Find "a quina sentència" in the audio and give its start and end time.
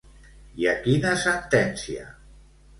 0.71-2.11